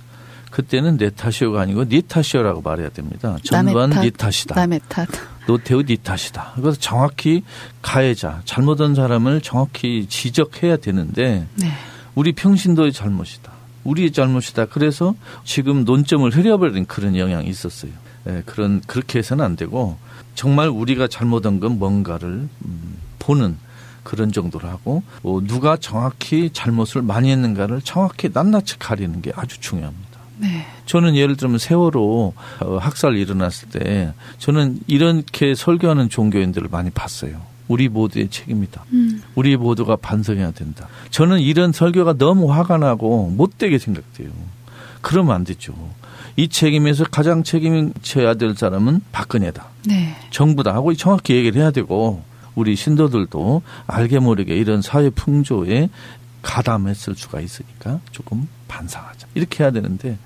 그때는 0.49 0.97
네타시오가 0.97 1.61
아니고 1.61 1.85
니타시오라고 1.85 2.61
말해야 2.61 2.89
됩니다. 2.89 3.37
탓, 3.49 3.61
니 3.63 4.11
탓이다. 4.11 4.55
남의 4.55 4.81
탓. 4.89 5.07
노태우 5.47 5.83
니 5.83 5.97
탓이다. 5.97 6.53
그래서 6.55 6.77
정확히 6.79 7.43
가해자, 7.81 8.41
잘못한 8.45 8.95
사람을 8.95 9.41
정확히 9.41 10.05
지적해야 10.07 10.77
되는데 10.77 11.47
네. 11.55 11.71
우리 12.15 12.33
평신도의 12.33 12.93
잘못이다. 12.93 13.51
우리의 13.83 14.11
잘못이다. 14.11 14.65
그래서 14.65 15.15
지금 15.43 15.85
논점을 15.85 16.29
흐려버린 16.29 16.85
그런 16.85 17.15
영향이 17.15 17.47
있었어요. 17.47 17.91
예, 18.27 18.43
그런 18.45 18.81
그렇게 18.85 19.19
해서는 19.19 19.43
안 19.43 19.55
되고 19.55 19.97
정말 20.35 20.67
우리가 20.67 21.07
잘못한 21.07 21.59
건 21.59 21.79
뭔가를 21.79 22.27
음, 22.27 22.97
보는 23.19 23.57
그런 24.03 24.31
정도로 24.31 24.67
하고 24.67 25.03
뭐 25.21 25.41
누가 25.41 25.77
정확히 25.77 26.49
잘못을 26.51 27.01
많이 27.01 27.31
했는가를 27.31 27.81
정확히 27.81 28.29
낱낱이 28.33 28.79
가리는 28.79 29.21
게 29.21 29.31
아주 29.35 29.59
중요합니다. 29.59 30.08
네. 30.39 30.65
저는 30.85 31.15
예를 31.15 31.35
들면 31.35 31.59
세월호 31.59 32.33
어, 32.61 32.77
학살 32.77 33.15
일어났을 33.15 33.69
때 33.69 34.13
저는 34.37 34.79
이렇게 34.87 35.53
설교하는 35.53 36.09
종교인들을 36.09 36.69
많이 36.71 36.89
봤어요. 36.89 37.41
우리 37.67 37.87
모두의 37.87 38.29
책임이다. 38.29 38.83
음. 38.93 39.21
우리 39.35 39.55
모두가 39.55 39.95
반성해야 39.95 40.51
된다. 40.51 40.87
저는 41.11 41.39
이런 41.39 41.71
설교가 41.71 42.13
너무 42.13 42.51
화가 42.51 42.77
나고 42.77 43.29
못되게 43.29 43.77
생각돼요. 43.77 44.29
그러면 45.01 45.35
안 45.35 45.43
되죠. 45.43 45.73
이 46.35 46.47
책임에서 46.47 47.03
가장 47.05 47.43
책임져야 47.43 48.35
될 48.35 48.55
사람은 48.55 49.01
박근혜다. 49.11 49.67
네. 49.87 50.15
정부다 50.31 50.73
하고 50.73 50.93
정확히 50.93 51.35
얘기를 51.35 51.61
해야 51.61 51.69
되고 51.71 52.23
우리 52.55 52.75
신도들도 52.75 53.61
알게 53.87 54.19
모르게 54.19 54.55
이런 54.55 54.81
사회 54.81 55.09
풍조에 55.09 55.89
가담했을 56.41 57.15
수가 57.15 57.39
있으니까 57.41 57.99
조금 58.11 58.47
반성하자. 58.67 59.27
이렇게 59.35 59.63
해야 59.63 59.71
되는데 59.71 60.17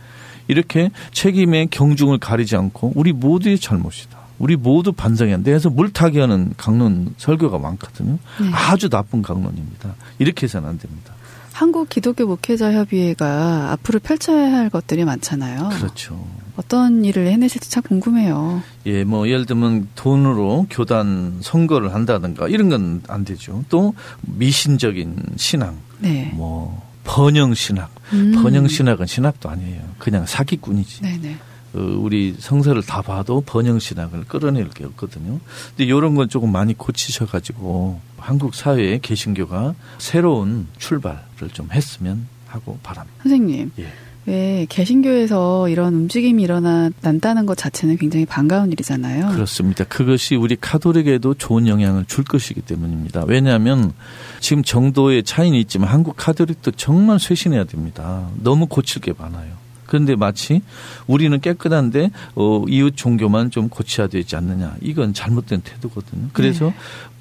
이렇게 0.47 0.91
책임의 1.11 1.67
경중을 1.71 2.17
가리지 2.19 2.55
않고 2.55 2.93
우리 2.95 3.13
모두의 3.13 3.59
잘못이다. 3.59 4.17
우리 4.39 4.55
모두 4.55 4.91
반성해야 4.91 5.37
돼. 5.37 5.43
그래서 5.43 5.69
물타기 5.69 6.19
하는 6.19 6.53
강론 6.57 7.13
설교가 7.17 7.59
많거든요. 7.59 8.17
네. 8.41 8.49
아주 8.51 8.89
나쁜 8.89 9.21
강론입니다. 9.21 9.95
이렇게 10.19 10.43
해서는 10.45 10.67
안 10.69 10.77
됩니다. 10.77 11.13
한국 11.53 11.87
기독교 11.87 12.25
목회자 12.25 12.73
협의회가 12.73 13.71
앞으로 13.73 13.99
펼쳐야 13.99 14.51
할 14.51 14.69
것들이 14.71 15.05
많잖아요. 15.05 15.69
그렇죠. 15.69 16.25
어떤 16.55 17.05
일을 17.05 17.27
해내실지 17.27 17.69
참 17.69 17.83
궁금해요. 17.83 18.61
예, 18.87 19.03
뭐 19.03 19.27
예를 19.27 19.45
들면 19.45 19.87
돈으로 19.95 20.65
교단 20.69 21.37
선거를 21.41 21.93
한다든가 21.93 22.47
이런 22.47 22.69
건 22.69 23.01
안 23.07 23.23
되죠. 23.23 23.63
또 23.69 23.93
미신적인 24.21 25.15
신앙, 25.35 25.77
네. 26.03 26.31
뭐 26.33 26.81
번영 27.03 27.53
신학, 27.53 27.89
음. 28.13 28.31
번영 28.41 28.67
신학은 28.67 29.05
신학도 29.05 29.49
아니에요. 29.49 29.81
그냥 29.97 30.25
사기꾼이지. 30.25 31.01
네네. 31.01 31.37
어, 31.75 31.79
우리 31.79 32.35
성서를 32.37 32.83
다 32.83 33.01
봐도 33.01 33.41
번영 33.41 33.79
신학을 33.79 34.25
끌어낼 34.25 34.69
게 34.69 34.85
없거든요. 34.85 35.39
근데 35.69 35.85
이런 35.85 36.15
건 36.15 36.29
조금 36.29 36.51
많이 36.51 36.73
고치셔가지고 36.75 37.99
한국 38.17 38.53
사회의 38.55 38.99
개신교가 38.99 39.73
새로운 39.97 40.67
출발을 40.77 41.49
좀 41.51 41.69
했으면 41.71 42.27
하고 42.47 42.77
바랍니다. 42.83 43.17
선생님. 43.23 43.71
예. 43.79 43.91
왜 44.25 44.65
개신교에서 44.69 45.67
이런 45.67 45.93
움직임이 45.93 46.43
일어나 46.43 46.89
난다는 47.01 47.45
것 47.45 47.57
자체는 47.57 47.97
굉장히 47.97 48.25
반가운 48.25 48.71
일이잖아요. 48.71 49.29
그렇습니다. 49.29 49.83
그것이 49.83 50.35
우리 50.35 50.55
카톨릭에도 50.55 51.33
좋은 51.33 51.67
영향을 51.67 52.05
줄 52.05 52.23
것이기 52.23 52.61
때문입니다. 52.61 53.25
왜냐하면 53.27 53.91
지금 54.39 54.63
정도의 54.63 55.23
차이는 55.23 55.57
있지만 55.59 55.89
한국 55.89 56.15
카톨릭도 56.15 56.71
정말 56.71 57.19
쇄신해야 57.19 57.65
됩니다. 57.65 58.29
너무 58.41 58.67
고칠 58.67 59.01
게 59.01 59.13
많아요. 59.17 59.63
그런데 59.85 60.15
마치 60.15 60.61
우리는 61.05 61.39
깨끗한데 61.39 62.09
어, 62.33 62.63
이웃 62.67 62.95
종교만 62.95 63.51
좀 63.51 63.69
고쳐야 63.69 64.07
되지 64.07 64.35
않느냐. 64.35 64.75
이건 64.81 65.13
잘못된 65.13 65.61
태도거든요. 65.61 66.29
그래서 66.33 66.65
네. 66.65 66.75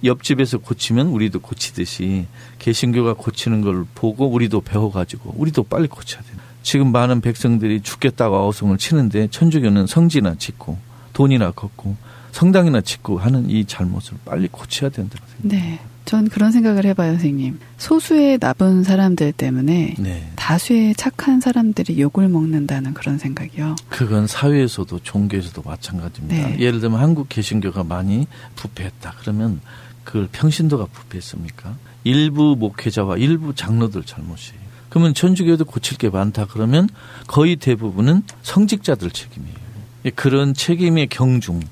옆집에서 0.05 0.59
고치면 0.59 1.09
우리도 1.09 1.41
고치듯이 1.41 2.27
개신교가 2.61 3.15
고치는 3.15 3.61
걸 3.61 3.85
보고 3.95 4.27
우리도 4.27 4.63
배워가지고 4.63 5.35
우리도 5.37 5.65
빨리 5.65 5.87
고쳐야 5.87 6.23
돼요. 6.23 6.32
지금 6.63 6.93
많은 6.93 7.21
백성들이 7.21 7.81
죽겠다고 7.83 8.49
어성을 8.49 8.77
치는데 8.79 9.29
천주교는 9.29 9.87
성지나 9.87 10.37
짓고 10.37 10.79
돈이나 11.13 11.51
걷고 11.51 11.97
성당이나 12.33 12.81
짓고 12.81 13.19
하는 13.19 13.49
이 13.51 13.65
잘못을 13.65 14.17
빨리 14.25 14.49
고쳐야 14.49 14.91
된다고 14.91 15.25
생각합니다. 15.27 15.57
네. 15.57 15.81
전 16.05 16.29
그런 16.29 16.51
생각을 16.51 16.85
해봐요, 16.87 17.13
선생님. 17.13 17.61
소수의 17.79 18.39
나쁜 18.39 18.83
사람들 18.83 19.33
때문에 19.33 19.95
네. 19.99 20.31
다수의 20.35 20.95
착한 20.97 21.41
사람들이 21.41 22.01
욕을 22.01 22.29
먹는다는 22.29 22.93
그런 22.93 23.19
생각이요. 23.19 23.77
그건 23.89 24.27
사회에서도 24.27 24.99
종교에서도 25.01 25.63
마찬가지입니다. 25.63 26.49
네. 26.49 26.59
예를 26.59 26.81
들면 26.81 26.99
한국 26.99 27.29
개신교가 27.29 27.85
많이 27.85 28.27
부패했다. 28.57 29.15
그러면 29.21 29.61
그걸 30.03 30.29
평신도가 30.33 30.87
부패했습니까? 30.87 31.77
일부 32.05 32.57
목회자와 32.59 33.19
일부 33.19 33.55
장로들 33.55 34.03
잘못이에요. 34.03 34.61
그러면 34.93 35.15
천주교도 35.15 35.65
고칠 35.65 35.97
게 35.97 36.11
많다 36.11 36.45
그러면 36.45 36.87
거의 37.27 37.57
대부분은 37.57 38.25
성직자들 38.43 39.11
책임이에요. 39.11 39.57
예, 40.05 40.11
그런 40.11 40.53
책임의 40.53 41.07
경중을 41.07 41.63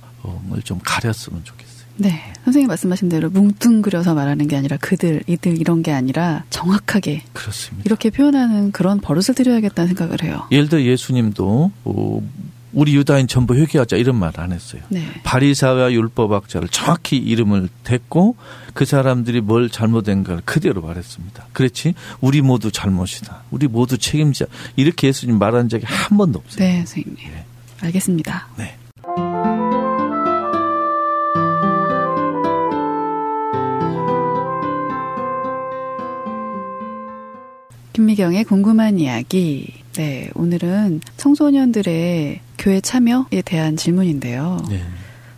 좀 0.64 0.80
가렸으면 0.82 1.44
좋겠어요. 1.44 1.70
네. 1.96 2.32
선생님 2.44 2.68
말씀하신 2.68 3.10
대로 3.10 3.28
뭉뚱그려서 3.28 4.14
말하는 4.14 4.48
게 4.48 4.56
아니라 4.56 4.78
그들, 4.78 5.22
이들 5.26 5.60
이런 5.60 5.82
게 5.82 5.92
아니라 5.92 6.44
정확하게 6.48 7.24
그렇습니다. 7.34 7.82
이렇게 7.84 8.08
표현하는 8.08 8.72
그런 8.72 9.00
버릇을 9.00 9.34
들여야겠다는 9.34 9.88
생각을 9.88 10.22
해요. 10.22 10.46
예를 10.50 10.70
들어 10.70 10.80
예수님도 10.80 11.72
어, 11.84 12.22
우리 12.72 12.94
유다인 12.94 13.26
전부 13.26 13.54
회개하자 13.54 13.96
이런 13.96 14.16
말 14.16 14.30
안 14.36 14.52
했어요. 14.52 14.82
네. 14.88 15.02
바리사와 15.24 15.92
율법학자를 15.92 16.68
정확히 16.68 17.16
이름을 17.16 17.68
댔고 17.84 18.36
그 18.74 18.84
사람들이 18.84 19.40
뭘 19.40 19.68
잘못된가를 19.68 20.42
그대로 20.44 20.80
말했습니다. 20.82 21.48
그렇지 21.52 21.94
우리 22.20 22.40
모두 22.40 22.70
잘못이다. 22.70 23.42
우리 23.50 23.66
모두 23.66 23.98
책임자. 23.98 24.46
이렇게 24.76 25.08
예수님 25.08 25.38
말한 25.38 25.68
적이 25.68 25.86
한 25.86 26.16
번도 26.16 26.38
없어요. 26.38 26.64
네, 26.64 26.76
선생님. 26.86 27.16
네. 27.16 27.44
알겠습니다. 27.80 28.48
네. 28.56 28.76
김미경의 37.92 38.44
궁금한 38.44 38.98
이야기. 38.98 39.74
네, 39.94 40.30
오늘은 40.34 41.00
청소년들의 41.16 42.40
교회 42.60 42.80
참여에 42.80 43.42
대한 43.44 43.76
질문인데요. 43.76 44.64
네. 44.68 44.84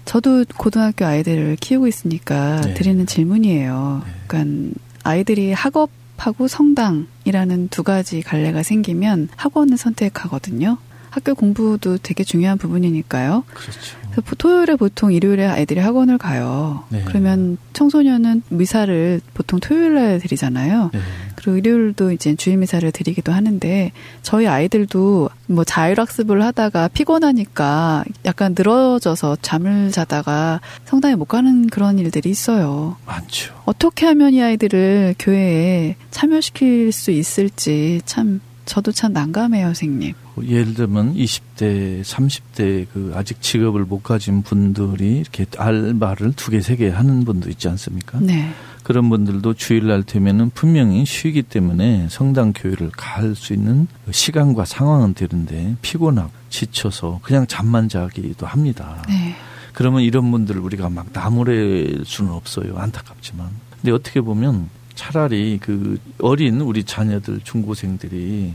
저도 0.05 0.45
고등학교 0.57 1.07
아이들을 1.07 1.57
키우고 1.61 1.87
있으니까 1.87 2.61
네. 2.63 2.75
드리는 2.75 3.07
질문이에요. 3.07 4.03
네. 4.05 4.13
그러니까 4.27 4.81
아이들이 5.05 5.53
학업 5.53 5.91
하고 6.17 6.49
성당이라는 6.49 7.69
두 7.69 7.83
가지 7.83 8.23
갈래가 8.23 8.63
생기면 8.63 9.29
학원을 9.37 9.77
선택하거든요. 9.77 10.79
학교 11.11 11.35
공부도 11.35 11.99
되게 11.99 12.25
중요한 12.25 12.59
부분이니까요. 12.59 13.45
그렇죠. 13.47 13.97
그래서 14.13 14.21
보- 14.23 14.37
토요일에 14.37 14.77
보통 14.77 15.13
일요일에 15.13 15.47
아이들이 15.47 15.81
학원을 15.81 16.19
가요. 16.19 16.85
네. 16.91 17.03
그러면 17.07 17.57
청소년은 17.73 18.43
미사를 18.51 19.21
보통 19.35 19.59
토요일날 19.59 20.21
드리잖아요. 20.21 20.91
네. 20.93 21.01
그리고 21.37 21.57
일요일도 21.57 22.13
이제 22.13 22.35
주일 22.37 22.59
미사를 22.59 22.89
드리기도 22.93 23.33
하는데 23.33 23.91
저희 24.23 24.47
아이들도 24.47 25.31
뭐 25.47 25.65
자율학습을 25.65 26.43
하다가 26.45 26.89
피곤하니까 26.89 28.05
약간 28.27 28.55
늘어져서 28.57 29.39
잠을 29.43 29.91
자다가 29.91 30.61
성당에 30.85 31.15
못 31.15 31.25
가는 31.27 31.67
그런 31.69 31.99
일들이 31.99 32.31
있어요. 32.31 32.97
많죠. 33.07 33.55
어떻게 33.65 34.07
하면 34.07 34.35
이 34.35 34.43
아이들을 34.43 35.15
교회에 35.19 35.97
참여시킬 36.11 36.93
수 36.93 37.11
있을지 37.11 38.01
참 38.05 38.41
저도 38.65 38.93
참 38.93 39.13
난감해요, 39.13 39.67
선생님. 39.67 40.15
예를 40.43 40.75
들면 40.75 41.15
20대, 41.15 42.03
30대 42.03 42.87
그 42.93 43.13
아직 43.15 43.43
직업을 43.43 43.85
못 43.85 44.03
가진 44.03 44.43
분들이 44.43 45.19
이렇게 45.19 45.45
알바를 45.59 46.33
두 46.35 46.51
개, 46.51 46.61
세 46.61 46.77
개 46.77 46.89
하는 46.89 47.25
분도 47.25 47.51
있지 47.51 47.69
않습니까? 47.69 48.19
네. 48.21 48.51
그런 48.83 49.09
분들도 49.11 49.55
주일날 49.55 50.03
되면은 50.03 50.51
분명히 50.51 51.05
쉬기 51.05 51.43
때문에 51.43 52.09
성당 52.11 52.53
교회를 52.53 52.91
갈 52.91 53.35
수 53.37 53.53
있는 53.53 53.87
시간과 54.11 54.65
상황은 54.65 55.15
되는데 55.15 55.77
피곤하고 55.83 56.31
지쳐서 56.49 57.21
그냥 57.23 57.47
잠만 57.47 57.89
자기도 57.89 58.47
합니다. 58.47 59.03
네. 59.09 59.35
그러면 59.73 60.03
이런 60.03 60.31
분들을 60.31 60.61
우리가 60.61 60.89
막 60.91 61.07
나무랄 61.13 62.01
수는 62.05 62.33
없어요. 62.33 62.77
안타깝지만. 62.77 63.49
근데 63.81 63.93
어떻게 63.93 64.21
보면 64.21 64.69
차라리 64.95 65.59
그 65.61 65.99
어린 66.19 66.61
우리 66.61 66.85
자녀들 66.85 67.41
중고생들이 67.45 68.53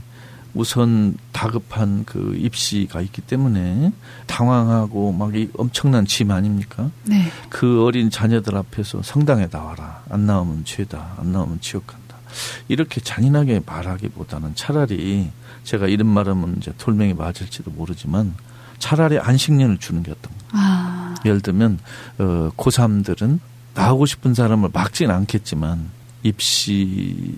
우선 0.54 1.18
다급한 1.32 2.04
그 2.06 2.36
입시가 2.38 3.02
있기 3.02 3.22
때문에 3.22 3.92
당황하고 4.26 5.12
막 5.12 5.36
이 5.36 5.50
엄청난 5.58 6.06
짐 6.06 6.32
아닙니까? 6.32 6.90
네. 7.04 7.30
그 7.50 7.84
어린 7.84 8.10
자녀들 8.10 8.56
앞에서 8.56 9.02
성당에 9.04 9.48
나와라. 9.50 10.02
안 10.10 10.26
나오면 10.26 10.64
죄다. 10.66 11.14
안 11.18 11.32
나오면 11.32 11.60
지옥 11.62 11.86
간다. 11.88 12.16
이렇게 12.68 13.02
잔인하게 13.02 13.62
말하기보다는 13.66 14.56
차라리 14.56 15.30
제가 15.64 15.88
이런 15.88 16.08
말하면 16.08 16.56
이제 16.58 16.72
돌멩이 16.78 17.14
맞을지도 17.14 17.72
모르지만 17.72 18.34
차라리 18.80 19.20
안식년을 19.20 19.78
주는 19.80 20.02
게 20.02 20.12
어떤가. 20.12 20.38
아. 20.52 21.16
예를 21.26 21.42
들면 21.42 21.80
어 22.20 22.52
고3들은 22.56 23.40
나오고 23.74 24.06
싶은 24.06 24.34
사람을 24.34 24.70
막지는 24.74 25.14
않겠지만 25.14 25.90
입시라는 26.24 27.34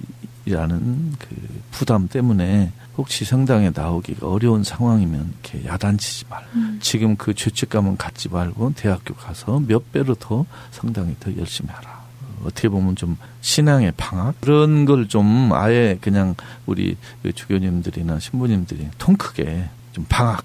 그 1.18 1.28
부담 1.72 2.08
때문에 2.08 2.72
혹시 3.00 3.24
성당에 3.24 3.72
나오기가 3.74 4.28
어려운 4.28 4.64
상황이면 4.66 5.34
이렇게 5.42 5.66
야단치지 5.66 6.26
말. 6.30 6.44
음. 6.54 6.78
지금 6.82 7.16
그 7.16 7.34
죄책감은 7.34 7.96
갖지 7.96 8.28
말고 8.28 8.74
대학교 8.76 9.14
가서 9.16 9.62
몇 9.66 9.92
배로 9.94 10.16
더 10.16 10.46
성당에 10.72 11.16
더 11.22 11.36
열심히 11.38 11.70
하라. 11.72 11.98
어떻게 12.44 12.68
보면 12.70 12.96
좀 12.98 13.18
신앙의 13.42 13.94
방학 13.96 14.40
그런 14.42 14.84
걸 14.86 15.08
좀 15.08 15.52
아예 15.54 15.98
그냥 16.02 16.36
우리 16.66 16.98
그 17.24 17.32
주교님들이나 17.34 18.20
신부님들이 18.20 18.90
통 18.98 19.16
크게 19.16 19.70
좀 19.94 20.06
방학 20.10 20.44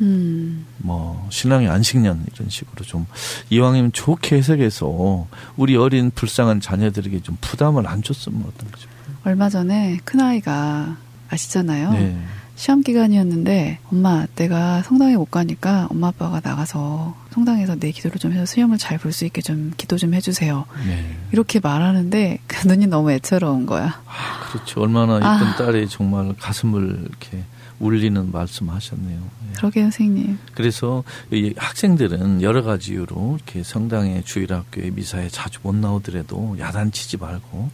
음. 0.00 0.64
뭐 0.78 1.26
신앙의 1.30 1.68
안식년 1.68 2.24
이런 2.32 2.48
식으로 2.48 2.84
좀 2.84 3.06
이왕이면 3.50 3.92
좋게 3.92 4.36
해석해서 4.36 5.26
우리 5.56 5.76
어린 5.76 6.10
불쌍한 6.12 6.60
자녀들에게 6.60 7.22
좀 7.22 7.36
부담을 7.40 7.86
안 7.88 8.02
줬으면 8.02 8.40
어떤지. 8.46 8.86
얼마 9.24 9.48
전에 9.48 9.98
큰 10.04 10.20
아이가 10.20 10.96
아시잖아요. 11.32 11.92
네. 11.92 12.16
시험 12.54 12.82
기간이었는데 12.82 13.78
엄마 13.90 14.26
내가 14.36 14.82
성당에 14.82 15.16
못 15.16 15.30
가니까 15.30 15.88
엄마 15.90 16.08
아빠가 16.08 16.40
나가서 16.44 17.16
성당에서 17.32 17.76
내 17.76 17.90
기도를 17.90 18.18
좀 18.18 18.32
해서 18.32 18.44
수염을 18.44 18.76
잘 18.78 18.98
볼 18.98 19.12
수 19.12 19.24
있게 19.24 19.40
좀 19.40 19.72
기도 19.76 19.96
좀 19.96 20.12
해주세요. 20.14 20.66
네. 20.86 21.16
이렇게 21.32 21.60
말하는데 21.60 22.38
그 22.46 22.68
눈이 22.68 22.86
너무 22.88 23.10
애처로운 23.10 23.64
거야. 23.66 24.00
아, 24.06 24.48
그렇죠. 24.52 24.82
얼마나 24.82 25.16
이쁜 25.16 25.26
아. 25.48 25.56
딸이 25.56 25.88
정말 25.88 26.34
가슴을 26.38 27.06
이렇게 27.08 27.42
울리는 27.80 28.30
말씀하셨네요. 28.30 29.18
예. 29.18 29.52
그러게요, 29.56 29.84
선생님. 29.84 30.38
그래서 30.54 31.02
이 31.32 31.52
학생들은 31.56 32.42
여러 32.42 32.62
가지 32.62 32.92
이유로 32.92 33.38
이렇게 33.38 33.64
성당의 33.64 34.22
주일학교에 34.24 34.90
미사에 34.90 35.28
자주 35.28 35.58
못 35.62 35.74
나오더라도 35.74 36.54
야단치지 36.60 37.16
말고 37.16 37.70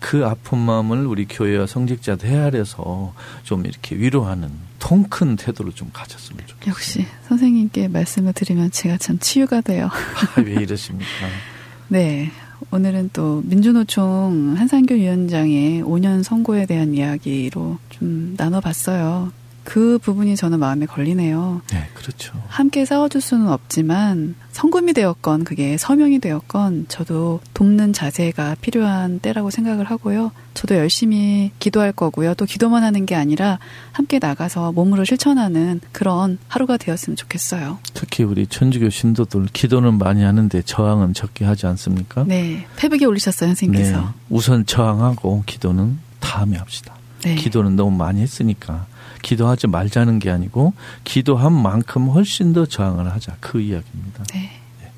그 0.00 0.24
아픈 0.26 0.58
마음을 0.58 1.06
우리 1.06 1.26
교회와 1.26 1.66
성직자들 1.66 2.28
헤아려서 2.28 3.14
좀 3.42 3.66
이렇게 3.66 3.96
위로하는 3.96 4.50
통 4.78 5.08
큰 5.10 5.36
태도를 5.36 5.72
좀 5.72 5.90
가졌으면 5.92 6.40
좋겠어요. 6.46 6.70
역시 6.70 7.06
선생님께 7.28 7.88
말씀을 7.88 8.32
드리면 8.32 8.70
제가 8.70 8.98
참 8.98 9.18
치유가 9.18 9.60
돼요. 9.60 9.88
아, 10.36 10.40
왜 10.40 10.52
이러십니까? 10.62 11.08
네. 11.88 12.30
오늘은 12.70 13.10
또 13.12 13.40
민주노총 13.44 14.54
한상규 14.58 14.94
위원장의 14.94 15.82
5년 15.82 16.22
선고에 16.22 16.66
대한 16.66 16.94
이야기로 16.94 17.78
좀 17.90 18.34
나눠봤어요. 18.36 19.32
그 19.68 19.98
부분이 19.98 20.34
저는 20.34 20.60
마음에 20.60 20.86
걸리네요. 20.86 21.60
네, 21.70 21.90
그렇죠. 21.92 22.32
함께 22.48 22.86
싸워줄 22.86 23.20
수는 23.20 23.48
없지만 23.48 24.34
성금이 24.50 24.94
되었건 24.94 25.44
그게 25.44 25.76
서명이 25.76 26.20
되었건 26.20 26.86
저도 26.88 27.40
돕는 27.52 27.92
자세가 27.92 28.56
필요한 28.62 29.18
때라고 29.18 29.50
생각을 29.50 29.84
하고요. 29.84 30.32
저도 30.54 30.74
열심히 30.76 31.50
기도할 31.58 31.92
거고요. 31.92 32.32
또 32.32 32.46
기도만 32.46 32.82
하는 32.82 33.04
게 33.04 33.14
아니라 33.14 33.58
함께 33.92 34.18
나가서 34.18 34.72
몸으로 34.72 35.04
실천하는 35.04 35.82
그런 35.92 36.38
하루가 36.48 36.78
되었으면 36.78 37.16
좋겠어요. 37.16 37.78
특히 37.92 38.24
우리 38.24 38.46
천주교 38.46 38.88
신도들 38.88 39.48
기도는 39.52 39.98
많이 39.98 40.22
하는데 40.22 40.62
저항은 40.62 41.12
적게 41.12 41.44
하지 41.44 41.66
않습니까? 41.66 42.24
네. 42.26 42.66
페북에 42.76 43.04
올리셨어요, 43.04 43.50
선생님께서. 43.50 44.00
네. 44.00 44.06
우선 44.30 44.64
저항하고 44.64 45.42
기도는 45.44 45.98
다음에 46.20 46.56
합시다. 46.56 46.94
네. 47.22 47.34
기도는 47.34 47.76
너무 47.76 47.94
많이 47.94 48.22
했으니까 48.22 48.86
기도하지 49.22 49.66
말자는 49.66 50.18
게 50.18 50.30
아니고 50.30 50.72
기도한 51.04 51.52
만큼 51.52 52.08
훨씬 52.08 52.52
더 52.52 52.66
저항을 52.66 53.10
하자 53.12 53.36
그 53.40 53.60
이야기입니다. 53.60 54.24
네. 54.32 54.50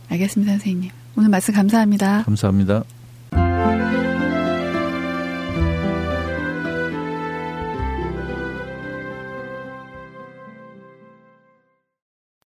알겠습니다, 0.09 0.53
선생님. 0.53 0.91
오늘 1.17 1.29
말씀 1.29 1.55
감사합니다. 1.55 2.23
감사합니다. 2.25 2.85